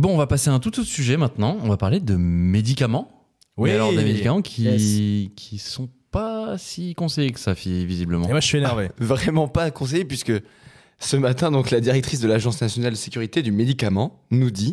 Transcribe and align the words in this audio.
Bon, 0.00 0.14
on 0.14 0.16
va 0.16 0.26
passer 0.26 0.48
à 0.48 0.54
un 0.54 0.60
tout 0.60 0.80
autre 0.80 0.88
sujet 0.88 1.18
maintenant. 1.18 1.58
On 1.62 1.68
va 1.68 1.76
parler 1.76 2.00
de 2.00 2.16
médicaments. 2.16 3.28
Oui. 3.58 3.68
Mais 3.68 3.74
alors 3.74 3.90
des 3.90 4.02
médicaments 4.02 4.40
qui 4.40 5.30
qui 5.36 5.58
sont 5.58 5.90
pas 6.10 6.56
si 6.56 6.94
conseillés 6.94 7.32
que 7.32 7.38
ça, 7.38 7.52
visiblement. 7.52 8.24
Et 8.24 8.30
moi, 8.30 8.40
je 8.40 8.46
suis 8.46 8.56
énervé. 8.56 8.88
Vraiment 8.98 9.46
pas 9.46 9.70
conseillé 9.70 10.06
puisque 10.06 10.32
ce 10.98 11.16
matin, 11.18 11.50
donc 11.50 11.70
la 11.70 11.80
directrice 11.80 12.20
de 12.20 12.28
l'Agence 12.28 12.62
nationale 12.62 12.92
de 12.92 12.96
sécurité 12.96 13.42
du 13.42 13.52
médicament 13.52 14.24
nous 14.30 14.50
dit 14.50 14.72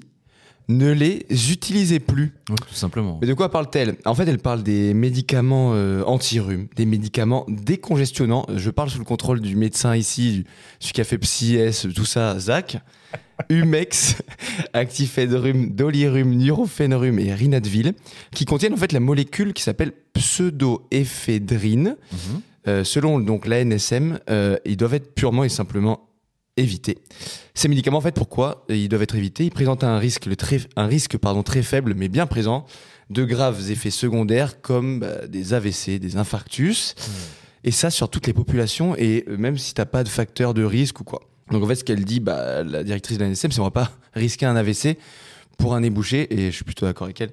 ne 0.70 0.92
les 0.92 1.26
utilisez 1.52 2.00
plus. 2.00 2.34
Oui, 2.50 2.56
tout 2.68 2.74
simplement. 2.76 3.18
Mais 3.22 3.28
de 3.28 3.34
quoi 3.34 3.50
parle-t-elle? 3.50 3.96
En 4.06 4.14
fait, 4.16 4.28
elle 4.28 4.40
parle 4.40 4.64
des 4.64 4.94
médicaments 4.94 5.72
euh, 5.74 6.04
anti-rhume, 6.04 6.68
des 6.76 6.86
médicaments 6.86 7.46
décongestionnants. 7.48 8.46
Je 8.56 8.70
parle 8.70 8.90
sous 8.90 9.00
le 9.00 9.06
contrôle 9.06 9.40
du 9.40 9.56
médecin 9.56 9.96
ici, 9.96 10.32
du- 10.34 10.46
celui 10.80 10.94
qui 10.94 11.02
a 11.02 11.04
fait 11.06 11.18
PsyS, 11.18 11.88
tout 11.96 12.06
ça, 12.06 12.38
Zach. 12.40 12.78
Humex, 13.50 14.16
Actifedrum, 14.74 15.70
Dolirum, 15.76 16.32
Nurophènerum 16.36 17.20
et 17.20 17.34
Rinadvil, 17.34 17.94
qui 18.34 18.46
contiennent 18.46 18.74
en 18.74 18.78
fait 18.78 18.92
la 18.92 19.00
molécule 19.00 19.54
qui 19.54 19.62
s'appelle 19.64 19.94
pseudoéphédrine. 20.14 21.96
Mhm. 22.12 22.42
Euh, 22.68 22.84
selon 22.84 23.20
donc 23.20 23.48
l'ANSM, 23.48 24.20
euh, 24.30 24.58
ils 24.66 24.76
doivent 24.76 24.96
être 24.96 25.14
purement 25.16 25.44
et 25.46 25.50
simplement 25.50 26.02
évités. 26.58 26.98
Ces 27.54 27.68
médicaments, 27.68 28.00
en 28.00 28.02
fait, 28.02 28.16
pourquoi 28.16 28.66
ils 28.70 28.90
doivent 28.90 29.04
être 29.04 29.16
évités? 29.16 29.46
Ils 29.46 29.52
présentent 29.52 29.84
un 29.84 29.98
risque, 29.98 30.26
le 30.26 30.36
très, 30.36 30.60
un 30.76 30.88
risque 30.88 31.18
pardon, 31.18 31.44
très 31.44 31.64
faible, 31.64 31.94
mais 31.96 32.10
bien 32.10 32.26
présent, 32.28 32.66
de 33.10 33.24
graves 33.24 33.72
effets 33.72 33.90
secondaires 33.92 34.62
comme 34.62 35.00
bah, 35.00 35.28
des 35.28 35.54
AVC, 35.54 36.00
des 36.00 36.18
infarctus, 36.18 36.96
et 37.64 37.72
ça 37.72 37.90
sur 37.90 38.10
toutes 38.10 38.28
les 38.28 38.34
populations, 38.34 38.96
et 38.98 39.24
euh, 39.28 39.38
même 39.38 39.58
si 39.58 39.74
tu 39.74 39.82
n'as 39.82 39.86
pas 39.86 40.04
de 40.04 40.10
facteur 40.10 40.54
de 40.54 40.64
risque 40.64 41.00
ou 41.00 41.04
quoi. 41.04 41.22
Donc 41.52 41.64
en 41.64 41.68
fait, 41.68 41.76
ce 41.76 41.84
qu'elle 41.84 42.04
dit, 42.04 42.20
bah, 42.20 42.64
la 42.64 42.84
directrice 42.84 43.18
de 43.18 43.24
l'ANSM, 43.24 43.52
c'est 43.52 43.60
on 43.60 43.64
va 43.64 43.72
pas 43.72 43.92
risquer 44.14 44.46
un 44.46 44.56
AVC 44.56 44.98
pour 45.58 45.74
un 45.74 45.82
ébouché, 45.82 46.28
et 46.32 46.52
je 46.52 46.56
suis 46.56 46.66
plutôt 46.66 46.86
d'accord 46.86 47.06
avec 47.06 47.20
elle. 47.22 47.32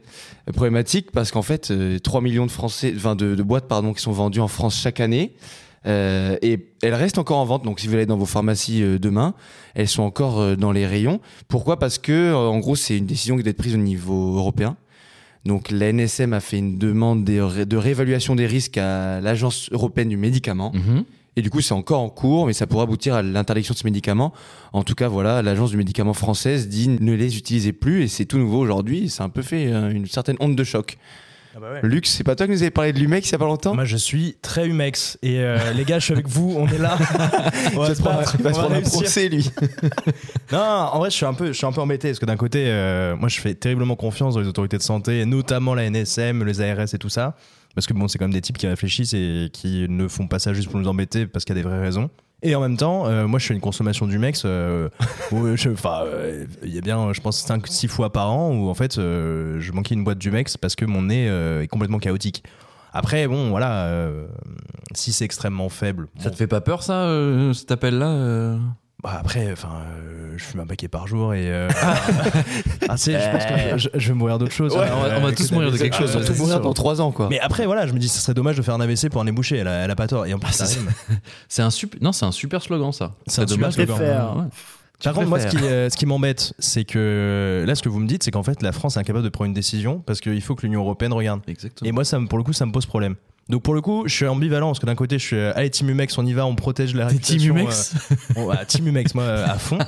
Euh, 0.49 0.53
Problématique 0.53 1.11
parce 1.11 1.31
qu'en 1.31 1.43
fait, 1.43 1.71
euh, 1.71 1.99
3 1.99 2.21
millions 2.21 2.47
de, 2.47 2.51
Français, 2.51 2.95
enfin 2.97 3.17
de, 3.17 3.35
de 3.35 3.43
boîtes 3.43 3.69
pardon, 3.69 3.93
qui 3.93 4.03
sont 4.03 4.13
vendues 4.13 4.41
en 4.41 4.49
France 4.49 4.79
chaque 4.81 5.01
année. 5.01 5.35
Euh, 5.87 6.37
et 6.41 6.67
elles 6.83 6.95
restent 6.95 7.19
encore 7.19 7.39
en 7.39 7.45
vente, 7.45 7.63
donc 7.65 7.79
si 7.79 7.89
vous 7.89 7.95
allez 7.95 8.07
dans 8.07 8.17
vos 8.17 8.25
pharmacies 8.27 8.83
euh, 8.83 8.99
demain, 8.99 9.35
elles 9.75 9.89
sont 9.89 10.03
encore 10.03 10.41
euh, 10.41 10.57
dans 10.57 10.73
les 10.73 10.87
rayons. 10.87 11.21
Pourquoi? 11.49 11.79
Parce 11.79 11.99
que, 11.99 12.33
en 12.33 12.59
gros, 12.59 12.75
c'est 12.75 12.97
une 12.97 13.07
décision 13.07 13.37
qui 13.37 13.43
doit 13.43 13.51
être 13.51 13.59
prise 13.59 13.75
au 13.75 13.79
niveau 13.79 14.37
européen. 14.37 14.77
Donc 15.45 15.71
la 15.71 15.93
NSM 15.93 16.33
a 16.33 16.41
fait 16.41 16.57
une 16.59 16.79
demande 16.79 17.25
de, 17.25 17.39
ré- 17.39 17.67
de 17.67 17.77
réévaluation 17.77 18.35
des 18.35 18.47
risques 18.47 18.79
à 18.79 19.21
l'Agence 19.21 19.69
européenne 19.73 20.09
du 20.09 20.17
médicament. 20.17 20.73
Mhm. 20.75 21.05
Et 21.37 21.43
du 21.43 21.51
coup, 21.51 21.61
c'est 21.61 21.75
encore 21.75 22.01
en 22.01 22.09
cours, 22.09 22.47
mais 22.47 22.53
ça 22.53 22.67
pourrait 22.67 22.85
aboutir 22.85 23.15
à 23.15 23.21
l'interdiction 23.23 23.75
de 23.75 23.79
ces 23.79 23.85
médicaments. 23.85 24.33
En 24.73 24.85
tout 24.85 24.95
cas, 24.95 25.09
voilà, 25.09 25.43
l'Agence 25.43 25.71
du 25.73 25.77
médicament 25.77 26.15
française 26.15 26.69
dit 26.69 26.89
ne 26.89 27.13
les 27.13 27.37
utilisez 27.37 27.73
plus, 27.73 28.05
et 28.05 28.09
c'est 28.09 28.25
tout 28.25 28.39
nouveau 28.39 28.59
aujourd'hui. 28.61 29.11
C'est 29.11 29.23
un 29.23 29.29
peu 29.29 29.43
fait 29.43 29.65
une 29.65 30.07
certaine 30.07 30.37
onde 30.41 30.55
de 30.57 30.65
choc. 30.65 30.97
Ah 31.57 31.61
bah 31.61 31.81
Lux, 31.83 32.11
c'est 32.11 32.25
pas 32.25 32.35
toi 32.35 32.47
qui 32.47 32.53
nous 32.53 32.63
avais 32.63 32.73
parlé 32.73 32.93
de 32.93 32.99
l'Umex 32.99 33.29
il 33.29 33.33
y 33.33 33.35
a 33.37 33.39
pas 33.39 33.45
longtemps 33.45 33.75
Moi, 33.77 33.85
je 33.85 33.97
suis 33.97 34.37
très 34.43 34.67
humex. 34.67 35.19
Et 35.23 35.39
euh, 35.39 35.73
les 35.77 35.85
gars, 35.85 36.01
je 36.01 36.07
suis 36.07 36.13
avec 36.13 36.27
vous, 36.27 36.53
on 36.59 36.67
est 36.67 36.79
là. 36.79 36.99
on 37.77 37.79
va 37.81 37.95
se 37.95 38.03
prendre- 38.03 38.19
battre, 38.19 38.35
il 38.39 38.43
va 38.43 38.51
on 38.51 38.55
se 38.55 38.59
va 38.59 38.67
prendre 38.67 38.75
un 38.75 38.81
procès, 38.81 39.29
lui. 39.29 39.49
Non, 40.53 40.59
en 40.59 40.99
vrai, 40.99 41.11
je 41.11 41.17
suis 41.17 41.27
un 41.27 41.35
peu, 41.35 41.49
je 41.49 41.53
suis 41.53 41.67
un 41.67 41.71
peu 41.73 41.81
embêté 41.81 42.09
parce 42.09 42.19
que 42.19 42.27
d'un 42.27 42.37
côté, 42.37 42.65
euh, 42.67 43.17
moi, 43.17 43.29
je 43.29 43.41
fais 43.41 43.55
terriblement 43.55 43.95
confiance 43.95 44.35
dans 44.35 44.41
les 44.41 44.49
autorités 44.49 44.79
de 44.79 44.83
santé, 44.83 45.25
notamment 45.27 45.75
la 45.75 45.89
NSM, 45.89 46.43
les 46.45 46.61
ARS 46.61 46.93
et 46.93 46.99
tout 46.99 47.09
ça, 47.09 47.37
parce 47.77 47.87
que 47.87 47.93
bon, 47.93 48.09
c'est 48.09 48.19
quand 48.19 48.25
même 48.25 48.33
des 48.35 48.41
types 48.41 48.59
qui 48.59 48.67
réfléchissent 48.67 49.15
et 49.15 49.49
qui 49.53 49.87
ne 49.89 50.09
font 50.09 50.27
pas 50.27 50.41
ça 50.41 50.55
juste 50.55 50.69
pour 50.71 50.81
nous 50.81 50.89
embêter 50.89 51.27
parce 51.27 51.45
qu'il 51.45 51.57
y 51.57 51.59
a 51.61 51.63
des 51.63 51.69
vraies 51.69 51.81
raisons. 51.81 52.11
Et 52.47 52.55
en 52.55 52.61
même 52.61 52.77
temps, 52.77 53.07
euh, 53.07 53.27
moi, 53.27 53.39
je 53.39 53.47
fais 53.47 53.55
une 53.55 53.61
consommation 53.61 54.07
du 54.07 54.19
mex, 54.19 54.43
euh, 54.45 54.91
enfin, 55.33 56.03
euh, 56.05 56.45
il 56.63 56.75
y 56.75 56.77
a 56.77 56.83
bien, 56.83 57.11
je 57.15 57.21
pense, 57.23 57.43
5-6 57.43 57.89
fois 57.89 58.13
par 58.13 58.31
an 58.31 58.51
où 58.51 58.69
en 58.69 58.75
fait, 58.75 58.97
je 58.97 59.73
manquais 59.73 59.95
une 59.95 60.05
boîte 60.05 60.19
du 60.19 60.31
mex 60.31 60.59
parce 60.59 60.77
que 60.77 60.85
mon 60.85 61.03
nez 61.03 61.27
est 61.27 61.69
complètement 61.69 61.99
chaotique. 61.99 62.45
Après, 62.93 63.27
bon, 63.27 63.49
voilà, 63.49 63.91
si 64.93 65.13
c'est 65.13 65.25
extrêmement 65.25 65.71
faible. 65.71 66.09
Ça 66.19 66.25
bon, 66.25 66.31
te 66.33 66.37
fait 66.37 66.47
pas 66.47 66.61
peur, 66.61 66.83
ça, 66.83 67.09
cet 67.55 67.73
appel-là 67.73 68.59
bah 69.05 69.19
après, 69.21 69.53
enfin, 69.53 69.69
euh, 69.87 70.33
je 70.37 70.43
fume 70.45 70.61
un 70.61 70.67
paquet 70.67 70.89
par 70.89 71.07
jour 71.07 71.33
et. 71.35 71.49
euh, 71.53 71.69
ah, 72.89 72.97
c'est- 72.97 73.13
je 73.21 73.31
pense 73.31 73.45
que 73.45 73.79
je, 73.79 73.89
je 73.95 74.09
vais 74.09 74.15
mourir 74.15 74.39
d'autre 74.39 74.53
chose. 74.53 74.75
Ouais, 74.75 74.83
hein, 74.89 74.93
on 74.97 75.01
va- 75.03 75.19
on 75.19 75.21
va 75.21 75.33
tous 75.33 75.49
que 75.49 75.55
mourir 75.55 75.71
de 75.71 75.77
quelque 75.77 75.97
chose, 75.97 76.11
Ah, 76.19 76.23
surtout 76.25 76.41
mourir 76.41 76.61
dans 76.61 76.73
3 76.75 77.01
ans, 77.01 77.13
quoi. 77.13 77.29
Mais 77.31 77.39
après, 77.41 77.67
voilà, 77.67 77.87
je 77.87 77.93
me 77.93 77.99
dis, 77.99 78.09
ce 78.09 78.19
serait 78.21 78.35
dommage 78.35 78.57
de 78.57 78.63
faire 78.63 78.75
un 78.75 78.81
AVC 78.81 79.09
pour 79.11 79.21
un 79.21 79.27
ébouché. 79.27 79.59
Elle 79.59 79.69
a, 79.69 79.85
elle 79.85 79.91
a 79.91 79.97
pas 79.97 80.07
tort. 80.07 80.27
Et 80.27 80.35
en 80.35 80.39
plus, 80.39 80.59
Ah, 80.61 80.65
c'est- 81.49 81.63
un 81.63 81.71
super, 81.71 82.01
non, 82.03 82.13
c'est 82.13 82.25
un 82.27 82.33
super 82.33 82.63
slogan, 82.63 82.91
ça. 82.93 83.13
C'est 83.27 83.43
un 83.43 83.47
super 83.47 83.69
dommage. 83.71 83.75
slogan. 83.75 84.39
Ouais. 84.39 84.45
Par 85.03 85.13
contre, 85.13 85.29
moi, 85.29 85.41
ce 85.41 85.49
qui, 85.49 85.59
euh, 85.59 85.91
ce 85.91 85.97
qui 85.97 86.07
m'embête, 86.07 86.55
c'est 86.59 86.85
que 86.85 87.65
là, 87.67 87.75
ce 87.75 87.83
que 87.83 87.89
vous 87.91 87.99
me 88.01 88.07
dites, 88.07 88.23
c'est 88.23 88.31
qu'en 88.31 88.43
fait, 88.43 88.63
la 88.63 88.73
France 88.73 88.97
est 88.97 89.01
incapable 89.01 89.25
de 89.25 89.29
prendre 89.29 89.49
une 89.49 89.55
décision 89.55 89.99
parce 89.99 90.21
qu'il 90.21 90.41
faut 90.41 90.55
que 90.55 90.63
l'Union 90.63 90.81
européenne 90.81 91.13
regarde. 91.13 91.41
Exactement. 91.47 91.87
Et 91.89 91.93
moi, 91.93 92.05
ça, 92.05 92.19
me- 92.19 92.27
pour 92.27 92.39
le 92.39 92.45
coup, 92.45 92.53
ça 92.55 92.65
me 92.65 92.73
pose 92.73 92.87
problème. 92.87 93.17
Donc 93.51 93.63
pour 93.63 93.75
le 93.75 93.81
coup, 93.83 94.05
je 94.07 94.15
suis 94.15 94.27
ambivalent 94.27 94.69
parce 94.69 94.79
que 94.79 94.87
d'un 94.87 94.95
côté, 94.95 95.19
je 95.19 95.25
suis 95.27 95.37
euh, 95.37 95.53
allez 95.55 95.69
Team 95.69 95.91
Humex, 95.91 96.17
on 96.17 96.25
y 96.25 96.33
va, 96.33 96.47
on 96.47 96.55
protège 96.55 96.95
la 96.95 97.07
T'es 97.07 97.19
Team 97.19 97.53
réputation. 97.53 97.57
Humex 97.57 97.95
euh, 98.11 98.15
bon, 98.35 98.47
bah, 98.49 98.65
Team 98.65 98.87
Humex, 98.89 99.15
moi, 99.15 99.25
euh, 99.25 99.45
à 99.47 99.59
fond. 99.59 99.79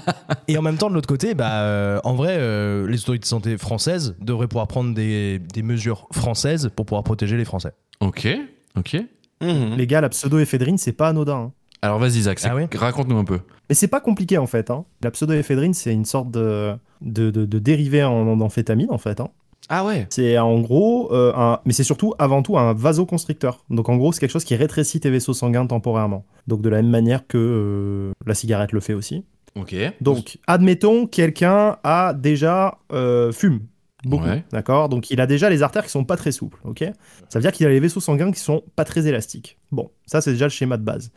Et 0.47 0.59
en 0.59 0.63
même 0.63 0.77
temps, 0.77 0.91
de 0.91 0.95
l'autre 0.95 1.09
côté, 1.09 1.35
bah, 1.35 1.63
euh, 1.63 1.99
en 2.05 2.15
vrai, 2.15 2.37
euh, 2.39 2.87
les 2.87 3.01
autorités 3.01 3.23
de 3.23 3.27
santé 3.27 3.57
françaises 3.57 4.15
devraient 4.21 4.47
pouvoir 4.49 4.67
prendre 4.69 4.93
des, 4.95 5.39
des 5.39 5.63
mesures 5.63 6.07
françaises 6.13 6.71
pour 6.77 6.85
pouvoir 6.85 7.03
protéger 7.03 7.37
les 7.39 7.45
Français. 7.47 7.73
Ok, 8.01 8.29
ok. 8.77 8.97
Mhm. 9.41 9.75
Les 9.77 9.87
gars, 9.87 10.01
la 10.03 10.11
pseudoéphédrine, 10.11 10.77
c'est 10.79 10.93
pas 10.93 11.09
anodin. 11.09 11.37
hein. 11.37 11.53
Alors 11.83 11.99
vas-y, 11.99 12.23
Zach, 12.23 12.39
c'est- 12.39 12.49
Ah 12.51 12.55
ouais 12.55 12.69
raconte-nous 12.75 13.19
un 13.19 13.25
peu. 13.25 13.39
Mais 13.69 13.75
c'est 13.75 13.89
pas 13.89 14.01
compliqué 14.01 14.39
en 14.39 14.47
fait. 14.47 14.71
hein. 14.71 14.85
La 15.03 15.11
pseudoéphédrine, 15.11 15.75
c'est 15.75 15.93
une 15.93 16.05
sorte 16.07 16.31
de, 16.31 16.73
de, 17.03 17.31
de- 17.31 17.45
de 17.45 17.59
dérivé 17.59 18.03
en, 18.03 18.13
en 18.29 18.41
amphétamine 18.41 18.89
en 18.91 18.99
fait. 18.99 19.21
hein. 19.21 19.29
Ah 19.69 19.85
ouais 19.85 20.07
C'est 20.11 20.39
en 20.39 20.61
gros, 20.61 21.13
euh, 21.13 21.33
un, 21.35 21.61
mais 21.65 21.73
c'est 21.73 21.83
surtout 21.85 22.15
avant 22.19 22.43
tout 22.43 22.57
un 22.57 22.73
vasoconstricteur. 22.73 23.65
Donc 23.71 23.89
en 23.89 23.97
gros, 23.97 24.13
c'est 24.13 24.21
quelque 24.21 24.31
chose 24.31 24.45
qui 24.45 24.55
rétrécit 24.55 25.01
tes 25.01 25.11
vaisseaux 25.11 25.33
sanguins 25.35 25.67
temporairement. 25.67 26.25
Donc 26.47 26.63
de 26.63 26.69
la 26.69 26.77
même 26.83 26.91
manière 26.91 27.27
que 27.27 27.37
euh, 27.39 28.13
la 28.27 28.35
cigarette 28.35 28.73
le 28.73 28.81
fait 28.81 28.95
aussi. 28.95 29.25
Ok. 29.57 29.75
Donc 30.01 30.39
admettons, 30.47 31.07
quelqu'un 31.07 31.79
a 31.83 32.15
déjà 32.15 32.79
euh, 32.93 33.33
fume. 33.33 33.61
Beaucoup, 34.05 34.27
Ouais. 34.27 34.45
d'accord? 34.53 34.89
Donc 34.89 35.11
il 35.11 35.21
a 35.21 35.27
déjà 35.27 35.51
les 35.51 35.63
artères 35.65 35.83
qui 35.85 35.91
sont 35.91 36.05
pas 36.05 36.17
très 36.17 36.31
souples, 36.31 36.59
ok? 36.65 36.85
Ça 37.29 37.39
veut 37.39 37.41
dire 37.41 37.51
qu'il 37.51 37.67
a 37.67 37.71
les 37.71 37.81
vaisseaux 37.81 37.99
sanguins 37.99 38.31
qui 38.31 38.39
sont 38.39 38.63
pas 38.77 38.85
très 38.85 39.07
élastiques. 39.09 39.59
Bon, 39.73 39.91
ça 40.05 40.21
c'est 40.21 40.31
déjà 40.33 40.45
le 40.45 40.51
schéma 40.51 40.77
de 40.77 40.85
base. 40.85 41.11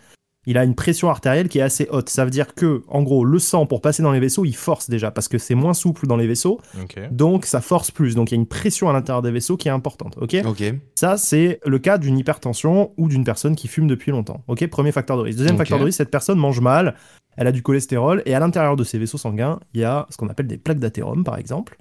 Il 0.49 0.57
a 0.57 0.63
une 0.63 0.73
pression 0.73 1.11
artérielle 1.11 1.47
qui 1.47 1.59
est 1.59 1.61
assez 1.61 1.87
haute. 1.91 2.09
Ça 2.09 2.25
veut 2.25 2.31
dire 2.31 2.55
que, 2.55 2.81
en 2.87 3.03
gros, 3.03 3.23
le 3.23 3.37
sang 3.37 3.67
pour 3.67 3.81
passer 3.81 4.01
dans 4.01 4.11
les 4.11 4.19
vaisseaux, 4.19 4.45
il 4.45 4.55
force 4.55 4.89
déjà 4.89 5.11
parce 5.11 5.27
que 5.27 5.37
c'est 5.37 5.53
moins 5.53 5.75
souple 5.75 6.07
dans 6.07 6.17
les 6.17 6.25
vaisseaux, 6.25 6.59
donc 7.11 7.45
ça 7.45 7.61
force 7.61 7.91
plus. 7.91 8.15
Donc 8.15 8.31
il 8.31 8.33
y 8.33 8.37
a 8.37 8.41
une 8.41 8.47
pression 8.47 8.89
à 8.89 8.93
l'intérieur 8.93 9.21
des 9.21 9.29
vaisseaux 9.29 9.57
qui 9.57 9.67
est 9.67 9.71
importante, 9.71 10.17
ok? 10.19 10.41
Ça, 10.95 11.17
c'est 11.17 11.59
le 11.63 11.77
cas 11.77 11.99
d'une 11.99 12.17
hypertension 12.17 12.93
ou 12.97 13.07
d'une 13.09 13.23
personne 13.23 13.55
qui 13.55 13.67
fume 13.67 13.85
depuis 13.85 14.09
longtemps. 14.09 14.43
Ok, 14.47 14.65
premier 14.67 14.91
facteur 14.91 15.17
de 15.17 15.21
risque. 15.21 15.37
Deuxième 15.37 15.57
facteur 15.57 15.77
de 15.77 15.83
risque, 15.83 15.97
cette 15.99 16.09
personne 16.09 16.39
mange 16.39 16.61
mal, 16.61 16.95
elle 17.37 17.45
a 17.45 17.51
du 17.51 17.61
cholestérol, 17.61 18.23
et 18.25 18.33
à 18.33 18.39
l'intérieur 18.39 18.75
de 18.75 18.83
ses 18.83 18.97
vaisseaux 18.97 19.19
sanguins, 19.19 19.59
il 19.75 19.81
y 19.81 19.83
a 19.83 20.07
ce 20.09 20.17
qu'on 20.17 20.29
appelle 20.29 20.47
des 20.47 20.57
plaques 20.57 20.79
d'athérome, 20.79 21.23
par 21.23 21.37
exemple. 21.37 21.77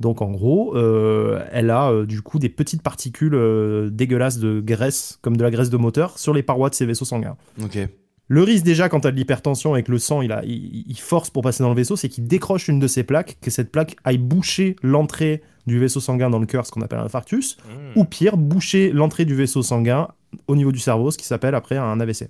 Donc 0.00 0.22
en 0.22 0.30
gros, 0.30 0.74
euh, 0.76 1.44
elle 1.52 1.70
a 1.70 1.90
euh, 1.90 2.06
du 2.06 2.22
coup 2.22 2.38
des 2.38 2.48
petites 2.48 2.82
particules 2.82 3.34
euh, 3.34 3.90
dégueulasses 3.90 4.38
de 4.38 4.60
graisse, 4.60 5.18
comme 5.20 5.36
de 5.36 5.42
la 5.42 5.50
graisse 5.50 5.70
de 5.70 5.76
moteur, 5.76 6.18
sur 6.18 6.34
les 6.34 6.42
parois 6.42 6.70
de 6.70 6.74
ses 6.74 6.86
vaisseaux 6.86 7.04
sanguins. 7.04 7.36
Ok. 7.62 7.78
Le 8.28 8.42
risque 8.42 8.64
déjà 8.64 8.88
quand 8.88 9.00
tu 9.00 9.06
as 9.08 9.12
de 9.12 9.16
l'hypertension 9.16 9.76
et 9.76 9.82
que 9.84 9.92
le 9.92 9.98
sang 9.98 10.20
il, 10.20 10.32
a, 10.32 10.44
il, 10.44 10.84
il 10.88 10.98
force 10.98 11.30
pour 11.30 11.42
passer 11.42 11.62
dans 11.62 11.68
le 11.70 11.76
vaisseau, 11.76 11.94
c'est 11.96 12.08
qu'il 12.08 12.26
décroche 12.26 12.66
une 12.68 12.80
de 12.80 12.86
ces 12.88 13.04
plaques, 13.04 13.38
que 13.40 13.50
cette 13.50 13.70
plaque 13.70 13.96
aille 14.04 14.18
boucher 14.18 14.74
l'entrée 14.82 15.42
du 15.66 15.78
vaisseau 15.78 16.00
sanguin 16.00 16.28
dans 16.30 16.38
le 16.40 16.46
cœur, 16.46 16.66
ce 16.66 16.72
qu'on 16.72 16.80
appelle 16.82 16.98
un 16.98 17.04
infarctus, 17.04 17.56
ou 17.94 18.04
pire, 18.04 18.36
boucher 18.36 18.90
l'entrée 18.92 19.24
du 19.24 19.34
vaisseau 19.34 19.62
sanguin 19.62 20.08
au 20.48 20.56
niveau 20.56 20.72
du 20.72 20.78
cerveau, 20.80 21.10
ce 21.10 21.18
qui 21.18 21.24
s'appelle 21.24 21.54
après 21.54 21.76
un 21.76 21.98
AVC. 22.00 22.28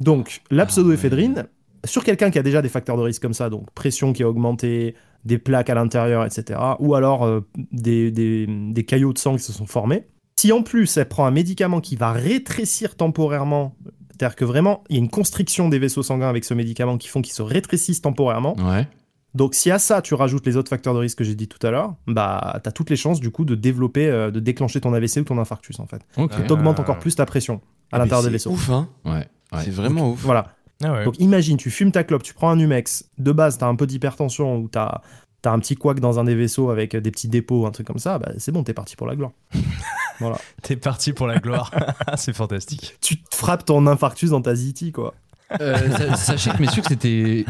Donc, 0.00 0.42
la 0.50 0.62
Ah 0.64 0.66
pseudoéphédrine, 0.66 1.46
sur 1.84 2.04
quelqu'un 2.04 2.30
qui 2.30 2.38
a 2.38 2.42
déjà 2.42 2.60
des 2.62 2.68
facteurs 2.68 2.96
de 2.96 3.02
risque 3.02 3.22
comme 3.22 3.34
ça, 3.34 3.50
donc 3.50 3.70
pression 3.72 4.12
qui 4.12 4.22
a 4.22 4.28
augmenté, 4.28 4.94
des 5.24 5.38
plaques 5.38 5.70
à 5.70 5.74
l'intérieur, 5.74 6.24
etc., 6.24 6.58
ou 6.78 6.94
alors 6.94 7.24
euh, 7.24 7.40
des, 7.72 8.10
des- 8.10 8.46
des 8.48 8.84
caillots 8.84 9.12
de 9.12 9.18
sang 9.18 9.36
qui 9.36 9.42
se 9.42 9.52
sont 9.52 9.66
formés, 9.66 10.06
si 10.38 10.50
en 10.50 10.62
plus 10.62 10.96
elle 10.96 11.08
prend 11.08 11.26
un 11.26 11.30
médicament 11.30 11.80
qui 11.80 11.94
va 11.94 12.10
rétrécir 12.12 12.96
temporairement, 12.96 13.76
c'est-à-dire 14.22 14.36
que 14.36 14.44
vraiment 14.44 14.84
il 14.88 14.94
y 14.96 14.98
a 14.98 15.02
une 15.02 15.10
constriction 15.10 15.68
des 15.68 15.78
vaisseaux 15.80 16.04
sanguins 16.04 16.28
avec 16.28 16.44
ce 16.44 16.54
médicament 16.54 16.96
qui 16.96 17.08
font 17.08 17.22
qu'ils 17.22 17.34
se 17.34 17.42
rétrécissent 17.42 18.02
temporairement, 18.02 18.54
Ouais. 18.56 18.86
donc 19.34 19.54
si 19.54 19.70
à 19.72 19.80
ça 19.80 20.00
tu 20.00 20.14
rajoutes 20.14 20.46
les 20.46 20.56
autres 20.56 20.68
facteurs 20.70 20.94
de 20.94 21.00
risque 21.00 21.18
que 21.18 21.24
j'ai 21.24 21.34
dit 21.34 21.48
tout 21.48 21.64
à 21.66 21.70
l'heure, 21.72 21.94
bah 22.06 22.60
t'as 22.62 22.70
toutes 22.70 22.88
les 22.90 22.96
chances 22.96 23.18
du 23.20 23.30
coup 23.30 23.44
de 23.44 23.54
développer, 23.56 24.06
euh, 24.06 24.30
de 24.30 24.38
déclencher 24.38 24.80
ton 24.80 24.92
AVC 24.94 25.16
ou 25.18 25.24
ton 25.24 25.38
infarctus 25.38 25.80
en 25.80 25.86
fait. 25.86 26.02
Ok. 26.16 26.30
Ah. 26.36 26.42
T'augmentes 26.42 26.78
encore 26.78 26.98
plus 27.00 27.16
ta 27.16 27.26
pression 27.26 27.60
à 27.90 27.98
l'intérieur 27.98 28.22
des 28.22 28.26
C'est 28.28 28.32
vaisseaux. 28.32 28.50
ouf, 28.52 28.70
hein 28.70 28.88
Ouais. 29.04 29.26
ouais. 29.52 29.62
C'est 29.64 29.70
vraiment 29.70 30.10
ouf. 30.12 30.20
Voilà. 30.22 30.54
Ah 30.84 30.92
ouais. 30.92 31.04
Donc 31.04 31.18
imagine, 31.18 31.56
tu 31.56 31.70
fumes 31.70 31.90
ta 31.92 32.04
clope, 32.04 32.22
tu 32.22 32.32
prends 32.34 32.50
un 32.50 32.56
Numex, 32.56 33.04
de 33.18 33.32
base 33.32 33.58
t'as 33.58 33.66
un 33.66 33.74
peu 33.74 33.86
d'hypertension 33.88 34.56
ou 34.58 34.68
t'as 34.68 35.00
as 35.44 35.50
un 35.50 35.58
petit 35.58 35.74
couac 35.74 35.98
dans 35.98 36.20
un 36.20 36.24
des 36.24 36.36
vaisseaux 36.36 36.70
avec 36.70 36.94
des 36.96 37.10
petits 37.10 37.26
dépôts, 37.28 37.66
un 37.66 37.72
truc 37.72 37.88
comme 37.88 37.98
ça, 37.98 38.18
bah 38.20 38.30
c'est 38.38 38.52
bon, 38.52 38.62
t'es 38.62 38.72
parti 38.74 38.94
pour 38.94 39.08
la 39.08 39.16
gloire. 39.16 39.32
voilà. 40.20 40.38
T'es 40.62 40.76
parti 40.76 41.12
pour 41.12 41.26
la 41.26 41.38
gloire. 41.38 41.70
c'est 42.16 42.32
fantastique. 42.34 42.96
Tu 43.00 43.16
te 43.22 43.34
frappes 43.34 43.64
ton 43.64 43.86
infarctus 43.86 44.30
dans 44.30 44.42
ta 44.42 44.54
ziti 44.54 44.92
quoi. 44.92 45.14
Euh, 45.60 45.76
sa- 45.96 46.16
sachez 46.16 46.50
que 46.50 46.60
messieurs 46.62 46.80
que 46.82 46.88
c'était 46.88 47.44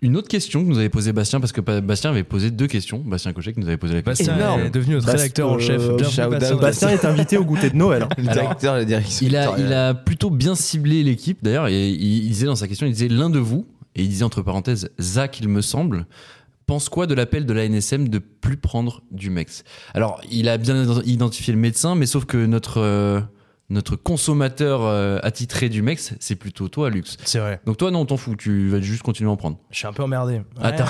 Une 0.00 0.16
autre 0.16 0.28
question 0.28 0.64
que 0.64 0.68
nous 0.68 0.78
avait 0.78 0.88
posée 0.88 1.12
Bastien, 1.12 1.38
parce 1.38 1.52
que 1.52 1.60
Bastien 1.60 2.10
avait 2.10 2.24
posé 2.24 2.50
deux 2.50 2.66
questions. 2.66 2.98
Bastien 3.04 3.32
Cochet 3.34 3.52
qui 3.52 3.60
nous 3.60 3.66
avait 3.68 3.76
posé 3.76 3.94
la 3.94 4.02
question. 4.02 4.26
Bastien 4.26 4.46
Énorme. 4.46 4.60
est 4.62 4.70
devenu 4.70 4.94
notre 4.94 5.08
rédacteur 5.12 5.50
en 5.50 5.58
chef. 5.58 5.80
euh, 5.80 5.98
shout 5.98 6.28
Bastien. 6.30 6.54
out. 6.54 6.60
Bastien 6.60 6.88
est 6.88 7.04
invité 7.04 7.36
au 7.36 7.44
goûter 7.44 7.68
de 7.70 7.76
Noël. 7.76 8.02
hein. 8.06 8.08
Le 8.16 8.22
directeur, 8.24 8.74
la 8.74 8.84
direction. 8.86 9.26
Il 9.26 9.36
a, 9.36 9.42
éditoriale. 9.44 9.66
il 9.68 9.72
a 9.74 9.94
plutôt 9.94 10.30
bien 10.30 10.54
ciblé 10.54 11.02
l'équipe 11.02 11.38
d'ailleurs, 11.42 11.68
et 11.68 11.88
il, 11.90 12.24
il 12.24 12.28
disait 12.30 12.46
dans 12.46 12.56
sa 12.56 12.66
question, 12.68 12.86
il 12.86 12.92
disait 12.94 13.08
l'un 13.08 13.28
de 13.30 13.38
vous, 13.38 13.66
et 13.94 14.02
il 14.02 14.08
disait 14.08 14.24
entre 14.24 14.40
parenthèses, 14.42 14.88
Zach, 14.98 15.38
il 15.40 15.48
me 15.48 15.60
semble, 15.60 16.06
pense 16.72 16.88
quoi 16.88 17.06
de 17.06 17.14
l'appel 17.14 17.44
de 17.44 17.52
la 17.52 17.64
NSM 17.68 18.08
de 18.08 18.18
plus 18.18 18.56
prendre 18.56 19.02
du 19.10 19.28
MEX? 19.28 19.62
Alors, 19.92 20.22
il 20.30 20.48
a 20.48 20.56
bien 20.56 20.82
identifié 21.04 21.52
le 21.52 21.60
médecin, 21.60 21.94
mais 21.94 22.06
sauf 22.06 22.24
que 22.24 22.46
notre, 22.46 22.80
euh, 22.80 23.20
notre 23.68 23.94
consommateur 23.96 24.80
euh, 24.82 25.18
attitré 25.22 25.68
du 25.68 25.82
MEX, 25.82 26.14
c'est 26.18 26.34
plutôt 26.36 26.68
toi, 26.68 26.88
Lux. 26.88 27.18
C'est 27.24 27.40
vrai. 27.40 27.60
Donc 27.66 27.76
toi, 27.76 27.90
non, 27.90 28.00
on 28.00 28.06
t'en 28.06 28.16
fout, 28.16 28.38
tu 28.38 28.68
vas 28.70 28.80
juste 28.80 29.02
continuer 29.02 29.28
à 29.28 29.32
en 29.32 29.36
prendre. 29.36 29.58
Je 29.70 29.76
suis 29.76 29.86
un 29.86 29.92
peu 29.92 30.02
emmerdé. 30.02 30.40
Attends. 30.62 30.84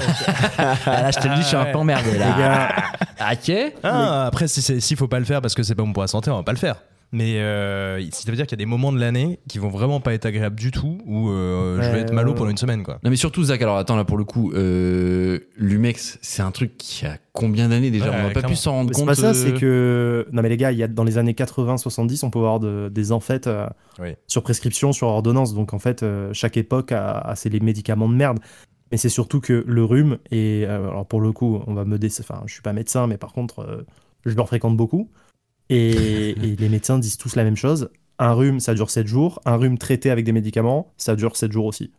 Ah, 0.59 0.77
là, 0.87 1.11
je 1.11 1.19
te 1.19 1.27
le 1.27 1.35
dis, 1.35 1.43
je 1.43 1.47
suis 1.49 1.57
un 1.57 1.65
peu 1.65 1.79
emmerdé 1.79 2.13
Les 2.13 2.19
là. 2.19 2.39
gars, 2.39 3.33
Ok 3.33 3.73
Ah, 3.83 4.27
après, 4.27 4.47
si 4.47 4.63
c'est- 4.63 4.79
s'il 4.79 4.97
faut 4.97 5.09
pas 5.09 5.19
le 5.19 5.25
faire 5.25 5.41
parce 5.41 5.55
que 5.57 5.65
c'est 5.65 5.75
pas 5.75 5.83
bon 5.83 5.93
pour 5.93 6.03
la 6.05 6.09
santé, 6.09 6.31
on 6.31 6.37
va 6.37 6.43
pas 6.45 6.53
le 6.53 6.59
faire. 6.59 6.77
Mais 7.15 7.41
euh, 7.41 8.03
ça 8.11 8.31
veut 8.31 8.37
dire 8.37 8.47
qu'il 8.47 8.57
y 8.59 8.61
a 8.63 8.65
des 8.65 8.71
moments 8.71 8.91
de 8.91 8.99
l'année 8.99 9.39
qui 9.47 9.59
vont 9.59 9.69
vraiment 9.69 10.01
pas 10.01 10.15
être 10.15 10.25
agréables 10.25 10.57
du 10.59 10.71
tout 10.71 10.97
où 11.05 11.29
euh, 11.29 11.81
je 11.83 11.91
vais 11.91 12.01
être 12.01 12.13
malo 12.15 12.33
pendant 12.33 12.49
une 12.51 12.57
semaine, 12.57 12.83
quoi. 12.83 12.99
Non 13.05 13.11
mais 13.11 13.17
surtout 13.17 13.45
Zach, 13.45 13.61
alors 13.61 13.77
attends 13.77 13.97
là 13.97 14.05
pour 14.07 14.17
le 14.17 14.25
coup, 14.25 14.51
euh, 14.53 15.41
l'Umex 15.59 16.19
c'est 16.23 16.41
un 16.43 16.51
truc 16.53 16.79
qui 16.79 17.05
a 17.05 17.19
combien 17.33 17.69
d'années 17.69 17.91
déjà 17.91 18.07
Ouais, 18.11 18.17
On 18.19 18.29
n'a 18.29 18.31
pas 18.31 18.43
pu 18.43 18.57
s'en 18.57 18.73
rendre 18.73 18.89
Mais 18.89 18.95
c'est 18.95 19.01
compte. 19.01 19.09
pas 19.09 19.15
ça, 19.15 19.31
euh, 19.31 19.35
c'est 19.35 19.53
que. 19.53 20.27
Non, 20.33 20.41
mais 20.41 20.49
les 20.49 20.57
gars, 20.57 20.73
il 20.73 20.79
y 20.79 20.83
a, 20.83 20.89
dans 20.89 21.05
les 21.05 21.19
années 21.19 21.35
80-70, 21.35 22.25
on 22.25 22.31
peut 22.31 22.39
avoir 22.39 22.61
de- 22.61 22.89
des 22.91 23.13
enfêtes 23.13 23.47
euh, 23.47 23.67
Oui. 24.01 24.15
sur 24.27 24.43
prescription, 24.43 24.93
sur 24.95 25.09
ordonnance. 25.09 25.53
Donc 25.55 25.75
en 25.75 25.79
fait, 25.79 26.03
euh, 26.03 26.31
chaque 26.33 26.57
époque 26.57 26.93
a, 26.93 27.19
a 27.19 27.37
ses 27.37 27.51
les 27.51 27.61
médicaments 27.61 28.09
de 28.09 28.15
merde. 28.15 28.39
Mais 28.91 28.97
c'est 28.99 29.09
surtout 29.11 29.41
que 29.41 29.65
le 29.67 29.85
rhume, 29.85 30.17
et 30.31 30.65
euh, 30.67 30.89
alors 30.89 31.07
pour 31.07 31.21
le 31.21 31.33
coup, 31.33 31.61
on 31.67 31.75
va 31.75 31.85
me 31.87 31.99
dé... 31.99 32.09
Enfin, 32.21 32.43
je 32.47 32.53
suis 32.55 32.63
pas 32.63 32.73
médecin, 32.75 33.07
mais 33.07 33.17
par 33.19 33.33
contre, 33.35 33.61
euh, 33.61 33.83
je 34.25 34.35
le 34.35 34.45
fréquente 34.45 34.77
beaucoup. 34.79 35.11
Et 35.71 36.35
les 36.63 36.69
médecins 36.69 36.99
disent 36.99 37.17
tous 37.17 37.37
la 37.37 37.45
même 37.45 37.57
chose. 37.57 37.91
Un 38.19 38.33
rhume, 38.33 38.61
ça 38.61 38.75
dure 38.75 38.89
7 38.89 39.07
jours. 39.07 39.41
Un 39.45 39.57
rhume 39.57 39.79
traité 39.79 40.11
avec 40.11 40.25
des 40.25 40.33
médicaments, 40.33 40.93
ça 40.97 41.17
dure 41.17 41.37
7 41.37 41.51
jours 41.51 41.67
aussi. 41.67 41.91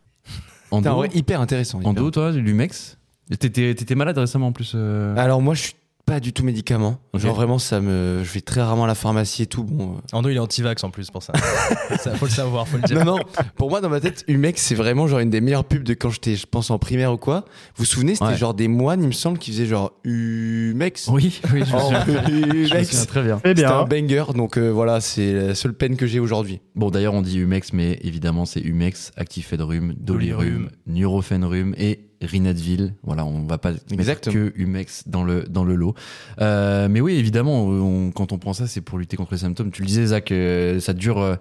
En 0.70 0.80
dos, 0.80 1.04
hyper 1.12 1.40
intéressant. 1.40 1.80
en 1.84 1.92
dos 1.92 2.10
toi, 2.10 2.32
l'Umex? 2.32 2.98
T'étais 3.38 3.74
t'étais 3.74 3.94
malade 3.94 4.18
récemment 4.18 4.48
en 4.48 4.52
plus 4.52 4.72
euh, 4.74 5.14
Alors 5.16 5.40
moi, 5.40 5.54
je 5.54 5.62
suis 5.62 5.74
pas 6.06 6.20
du 6.20 6.32
tout 6.32 6.44
médicament. 6.44 6.98
Genre 7.14 7.34
vraiment, 7.34 7.58
ça 7.58 7.80
me, 7.80 8.20
je 8.22 8.30
vais 8.32 8.40
très 8.42 8.60
rarement 8.60 8.84
à 8.84 8.86
la 8.86 8.94
pharmacie 8.94 9.42
et 9.42 9.46
tout. 9.46 9.64
Bon. 9.64 9.92
euh. 9.96 10.16
Ando, 10.16 10.28
il 10.28 10.36
est 10.36 10.38
anti-vax 10.40 10.84
en 10.84 10.90
plus 10.90 11.10
pour 11.10 11.22
ça. 11.22 11.32
ça. 11.98 12.14
Faut 12.16 12.26
le 12.26 12.30
savoir, 12.30 12.68
faut 12.68 12.76
le 12.76 12.82
dire. 12.82 13.04
Non 13.04 13.16
non. 13.16 13.18
Pour 13.56 13.70
moi, 13.70 13.80
dans 13.80 13.88
ma 13.88 14.00
tête, 14.00 14.22
Humex, 14.28 14.60
c'est 14.62 14.74
vraiment 14.74 15.06
genre 15.06 15.20
une 15.20 15.30
des 15.30 15.40
meilleures 15.40 15.64
pubs 15.64 15.82
de 15.82 15.94
quand 15.94 16.10
j'étais, 16.10 16.36
je 16.36 16.46
pense 16.46 16.70
en 16.70 16.78
primaire 16.78 17.12
ou 17.12 17.16
quoi. 17.16 17.44
Vous 17.76 17.78
vous 17.78 17.84
souvenez, 17.86 18.14
c'était 18.14 18.26
Ouais. 18.26 18.36
genre 18.36 18.54
des 18.54 18.68
moines, 18.68 19.00
il 19.02 19.06
me 19.08 19.12
semble, 19.12 19.38
qui 19.38 19.50
faisaient 19.50 19.66
genre 19.66 19.92
Humex. 20.04 21.08
Oui, 21.08 21.40
oui, 21.52 21.62
je 21.66 21.72
me 21.72 21.78
Oh, 21.78 21.80
souviens. 21.80 22.04
Je 22.06 22.10
me 22.12 22.44
souviens 22.44 22.64
Humex. 22.78 23.06
très 23.06 23.22
bien. 23.22 23.40
C'était 23.44 23.64
un 23.64 23.84
banger, 23.84 24.24
donc 24.34 24.56
euh, 24.58 24.68
voilà, 24.70 25.00
c'est 25.00 25.32
la 25.32 25.54
seule 25.54 25.74
peine 25.74 25.96
que 25.96 26.06
j'ai 26.06 26.20
aujourd'hui. 26.20 26.60
Bon 26.74 26.90
d'ailleurs 26.90 27.14
on 27.14 27.22
dit 27.22 27.38
Umex 27.38 27.72
mais 27.72 27.98
évidemment 28.02 28.44
c'est 28.46 28.60
Umex, 28.60 29.12
Actifed 29.16 29.60
Rhume, 29.60 29.94
Dolirum, 29.98 30.70
Nurofen 30.86 31.44
Rhume 31.44 31.74
et 31.78 32.10
Rinadville. 32.26 32.94
Voilà, 33.02 33.24
on 33.24 33.44
va 33.46 33.58
pas 33.58 33.70
mettre 33.72 33.84
Exactement. 33.92 34.34
que 34.34 34.52
Umex 34.56 35.04
dans 35.08 35.24
le, 35.24 35.42
dans 35.44 35.64
le 35.64 35.74
lot. 35.74 35.94
Euh, 36.40 36.88
mais 36.90 37.00
oui, 37.00 37.14
évidemment, 37.14 37.64
on- 37.64 38.10
quand 38.10 38.32
on 38.32 38.38
prend 38.38 38.52
ça, 38.52 38.66
c'est 38.66 38.80
pour 38.80 38.98
lutter 38.98 39.16
contre 39.16 39.32
les 39.32 39.38
symptômes. 39.38 39.70
Tu 39.70 39.82
le 39.82 39.86
disais, 39.86 40.06
Zach, 40.06 40.30
euh, 40.32 40.80
ça 40.80 40.92
dure, 40.92 41.18
euh, 41.20 41.36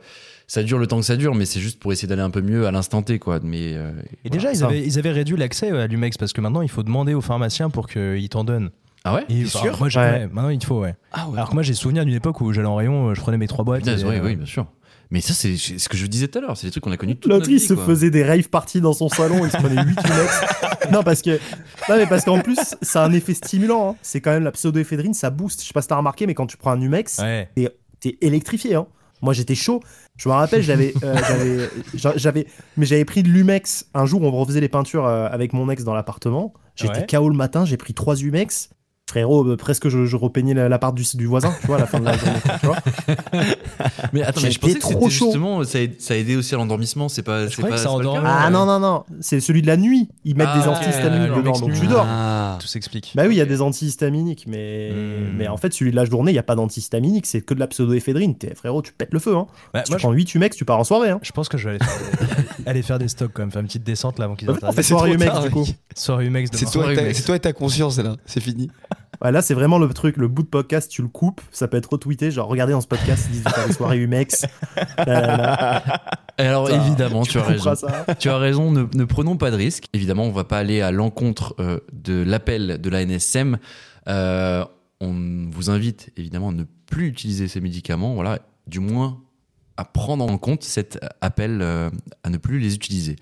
ça 0.48 0.64
dure 0.64 0.78
le 0.78 0.88
temps 0.88 0.98
que 1.00 1.06
ça 1.06 1.16
dure, 1.16 1.36
mais 1.36 1.46
c'est 1.46 1.60
juste 1.60 1.80
pour 1.80 1.92
essayer 1.94 2.08
d'aller 2.08 2.22
un 2.22 2.30
peu 2.30 2.42
mieux 2.42 2.68
à 2.68 2.72
l'instant 2.72 3.02
T, 3.02 3.18
quoi. 3.20 3.40
Mais 3.44 3.74
euh, 3.76 3.92
Et 4.26 4.30
déjà, 4.30 4.52
ils 4.52 4.64
avaient, 4.64 4.86
ils 4.86 5.00
avaient 5.00 5.12
réduit 5.12 5.38
l'accès 5.38 5.70
à 5.72 5.88
l'Umex 5.88 6.18
parce 6.18 6.34
que 6.34 6.42
maintenant, 6.42 6.62
il 6.62 6.70
faut 6.70 6.84
demander 6.84 7.14
au 7.14 7.22
pharmacien 7.22 7.70
pour 7.70 7.88
qu'il 7.88 8.28
t'en 8.30 8.44
donne. 8.44 8.70
ah 9.06 9.16
ouais? 9.16 9.26
Et, 9.30 9.44
enfin, 9.46 9.60
sûr? 9.60 9.78
moi, 9.80 9.88
Ouais. 9.96 10.28
Maintenant, 10.32 10.50
il 10.50 10.60
te 10.60 10.66
faut, 10.66 10.82
ouais. 10.82 10.96
Ah 11.12 11.28
ouais. 11.30 11.36
Alors 11.38 11.50
que 11.50 11.54
moi, 11.54 11.64
j'ai 11.64 11.74
souvenir 11.74 12.06
d'une 12.06 12.14
époque 12.16 12.40
où 12.42 12.52
j'allais 12.54 12.68
en 12.68 12.76
rayon, 12.76 13.14
je 13.14 13.22
prenais 13.22 13.38
mes 13.38 13.48
trois 13.48 13.64
boîtes. 13.66 13.88
Et, 13.88 13.94
oui, 14.04 14.16
euh, 14.16 14.22
oui, 14.24 14.36
bien 14.36 14.46
sûr. 14.46 14.66
Mais 15.14 15.22
ça, 15.22 15.34
c'est 15.34 15.56
ce 15.56 15.88
que 15.88 15.96
je 15.96 16.06
disais 16.08 16.28
tout 16.28 16.40
à 16.40 16.42
l'heure. 16.42 16.58
C'est 16.58 16.68
des 16.68 16.72
trucs 16.72 16.84
qu'on 16.84 16.92
a 16.92 16.98
connus 16.98 17.16
toute 17.16 17.28
L'autre, 17.32 17.42
notre 17.42 17.52
il 17.52 17.60
vie, 17.60 17.66
se 17.66 17.74
quoi. 17.76 17.86
faisait 17.86 18.10
des 18.10 18.24
rave 18.26 18.50
parties 18.50 18.82
dans 18.82 18.94
son 18.94 19.08
salon, 19.10 19.46
il 19.46 19.52
se 19.52 19.58
prenait 19.58 19.76
8 19.82 19.90
Umex. 20.06 20.42
non, 20.92 21.04
parce 21.04 21.22
que. 21.22 21.32
Non, 21.88 21.96
mais 21.98 22.08
parce 22.08 22.26
qu'en 22.26 22.40
plus, 22.40 22.58
ça 22.82 23.04
a 23.04 23.08
un 23.08 23.14
effet 23.14 23.34
stimulant. 23.36 23.92
hein. 23.92 23.96
C'est 24.02 24.20
quand 24.22 24.32
même 24.32 24.44
la 24.44 24.52
pseudoéphédrine, 24.52 25.14
ça 25.14 25.30
booste. 25.30 25.62
Je 25.62 25.68
sais 25.68 25.74
pas 25.74 25.82
si 25.84 25.88
t'as 25.88 25.96
remarqué, 25.98 26.26
mais 26.28 26.34
quand 26.34 26.48
tu 26.48 26.58
prends 26.58 26.72
un 26.72 26.82
Umex, 26.82 27.20
Ouais. 27.20 27.48
t'es 28.02 28.18
électrifié. 28.22 28.76
Hein. 28.76 28.88
Moi, 29.22 29.34
j'étais 29.34 29.56
chaud. 29.56 29.82
Je 30.18 30.28
me 30.28 30.34
rappelle, 30.34 30.62
j'avais, 30.64 30.94
euh, 31.04 31.16
j'avais, 31.28 31.70
j'a- 31.94 32.18
j'avais, 32.18 32.48
mais 32.76 32.86
j'avais 32.86 33.06
pris 33.06 33.24
de 33.24 33.30
l'Umex. 33.30 33.86
Un 33.94 34.06
jour, 34.06 34.22
on 34.24 34.32
refaisait 34.32 34.60
les 34.62 34.68
peintures 34.68 35.06
euh, 35.06 35.28
avec 35.32 35.54
mon 35.54 35.70
ex 35.70 35.84
dans 35.84 35.94
l'appartement. 35.94 36.54
J'étais 36.76 37.00
Ouais. 37.02 37.06
KO 37.08 37.30
le 37.30 37.36
matin, 37.36 37.66
j'ai 37.66 37.78
pris 37.78 37.94
3 37.94 38.20
Umex. 38.20 38.70
Frérot, 39.14 39.46
euh, 39.48 39.58
presque 39.58 39.90
je, 39.90 40.08
je 40.08 40.16
repeignais 40.16 40.56
la- 40.56 40.70
l'appart 40.70 40.96
du, 40.96 41.04
du 41.14 41.28
voisin, 41.28 41.54
tu 41.62 41.68
vois, 41.68 41.76
à 41.76 41.82
la 41.82 41.86
fin 41.86 42.00
de 42.00 42.06
la 42.06 42.18
journée. 42.18 42.40
tu 42.60 42.66
vois. 42.66 42.78
Mais 44.12 44.24
attends, 44.24 44.42
mais 44.42 44.50
je 44.50 44.60
pensais 44.60 44.74
que 44.74 44.80
trop 44.80 45.08
chaud. 45.10 45.26
justement, 45.26 45.64
ça 45.64 45.78
a, 45.78 45.82
ça 46.00 46.16
a 46.16 46.18
aidé 46.18 46.36
aussi 46.36 46.56
à 46.56 46.58
l'endormissement. 46.58 47.10
C'est 47.10 47.22
pas, 47.22 47.48
c'est 47.48 47.58
croyais 47.58 47.70
pas, 47.70 47.76
que 47.76 47.82
ça 47.84 47.90
c'est 47.90 47.96
pas 47.96 48.02
le 48.02 48.08
endormait. 48.10 48.28
cas 48.28 48.36
Ah 48.40 48.46
ouais. 48.46 48.52
non, 48.52 48.66
non, 48.66 48.80
non, 48.80 49.04
c'est 49.22 49.40
celui 49.40 49.62
de 49.62 49.68
la 49.68 49.78
nuit. 49.78 50.10
Ils 50.26 50.36
mettent 50.36 50.48
Ah, 50.52 50.60
des 50.60 50.68
antihistaminiques 50.68 51.36
dedans, 51.36 51.52
donc 51.60 51.74
tu 51.74 51.86
dors. 51.86 52.06
Ah. 52.10 52.58
Tout 52.60 52.66
s'explique. 52.68 53.12
Bah 53.14 53.26
oui, 53.28 53.36
il 53.36 53.38
y 53.38 53.42
a 53.42 53.46
des 53.46 53.62
antihistaminiques, 53.62 54.46
mais, 54.48 54.90
Hmm. 54.92 55.38
mais 55.38 55.48
en 55.48 55.58
fait, 55.58 55.72
celui 55.76 55.92
de 55.92 55.96
la 55.96 56.06
journée, 56.06 56.32
il 56.32 56.36
n'y 56.36 56.40
a 56.40 56.44
pas 56.44 56.56
d'antihistaminique, 56.56 57.28
c'est 57.28 57.42
que 57.42 57.54
de 57.54 57.60
la 57.60 57.68
pseudoéphédrine. 57.68 58.36
T'es 58.36 58.56
frérot, 58.56 58.82
tu 58.82 58.94
pètes 58.94 59.14
le 59.14 59.20
feu. 59.20 59.36
Hein. 59.36 59.46
Bah, 59.76 59.84
Si 59.86 59.92
moi, 59.92 60.00
tu 60.00 60.06
prends 60.06 60.12
8 60.14 60.34
Umex, 60.34 60.56
tu 60.58 60.66
pars 60.66 60.80
en 60.80 60.84
soirée. 60.84 61.12
Hein. 61.12 61.20
je, 61.22 61.28
je 61.28 61.32
pense 61.34 61.50
que 61.50 61.58
je 61.60 61.70
vais 61.70 61.76
aller 61.76 61.80
faire, 61.86 62.38
aller 62.66 62.82
faire 62.82 62.98
des 63.00 63.08
stocks 63.10 63.32
quand 63.32 63.44
même, 63.44 63.52
faire 63.52 63.62
une 63.62 63.68
petite 63.68 63.84
descente 63.84 64.18
là 64.18 64.26
avant 64.26 64.36
qu'ils 64.36 64.50
En 64.50 64.72
fait, 64.72 64.82
soirée 64.84 65.16
tard, 65.18 65.44
du 65.44 65.52
coup. 65.52 65.66
mec. 65.66 65.76
Soirée 65.96 66.26
Humex. 66.26 66.50
c'est 66.54 67.24
toi 67.26 67.36
et 67.36 67.40
ta 67.40 67.54
conscience 67.54 68.00
là, 68.00 68.16
c'est 68.26 68.40
fini. 68.42 68.72
Ouais, 69.24 69.32
là, 69.32 69.42
c'est 69.42 69.54
vraiment 69.54 69.80
le 69.80 69.88
truc, 69.94 70.18
le 70.18 70.28
bout 70.28 70.44
de 70.44 70.50
podcast, 70.50 70.92
tu 70.92 71.02
le 71.02 71.08
coupes, 71.08 71.40
ça 71.52 71.70
peut 71.70 71.78
être 71.78 71.92
retweeté. 71.94 72.30
Genre, 72.30 72.48
regardez 72.48 72.74
dans 72.74 72.82
ce 72.82 72.88
podcast, 72.88 73.26
ils 73.30 73.34
disent 73.34 73.44
de 73.46 73.50
faire 73.50 73.68
des 73.68 73.74
soirées 73.74 73.98
Umex. 74.00 74.46
Là, 74.98 75.06
là, 75.06 75.38
là. 75.38 76.02
Et 76.40 76.44
alors 76.44 76.70
évidemment, 76.70 77.24
tu, 77.24 77.38
as 77.38 77.44
raison. 77.44 77.76
ça. 77.76 78.06
Tu 78.20 78.30
as 78.30 78.38
raison, 78.38 78.72
ne, 78.72 78.86
ne 78.94 79.04
prenons 79.06 79.38
pas 79.38 79.52
de 79.52 79.56
risques. 79.56 79.86
Évidemment, 79.94 80.24
on 80.24 80.32
va 80.32 80.44
pas 80.44 80.58
aller 80.58 80.82
à 80.82 80.92
l'encontre 80.92 81.56
euh, 81.60 81.80
de 81.92 82.24
l'appel 82.24 82.82
de 82.82 82.90
la 82.90 83.06
NSM. 83.06 83.60
Euh, 84.08 84.66
on 85.00 85.48
vous 85.52 85.70
invite 85.70 86.12
évidemment 86.18 86.50
à 86.50 86.54
ne 86.54 86.64
plus 86.88 87.08
utiliser 87.08 87.48
ces 87.48 87.62
médicaments, 87.62 88.16
voilà, 88.16 88.40
du 88.68 88.80
moins 88.80 89.22
à 89.78 89.86
prendre 89.86 90.26
en 90.26 90.38
compte 90.38 90.64
cet 90.64 91.00
appel 91.22 91.60
euh, 91.62 91.90
à 92.24 92.30
ne 92.30 92.38
plus 92.38 92.60
les 92.60 92.76
utiliser. 92.76 93.16